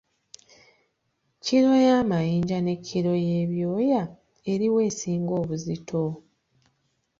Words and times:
Kkiro 1.35 1.73
y’amayinja 1.85 2.57
ne 2.61 2.73
kkiro 2.79 3.13
y’ebyoya 3.27 4.01
eri 4.51 4.67
wa 4.73 4.81
esinga 4.89 5.33
obuzito? 5.41 6.03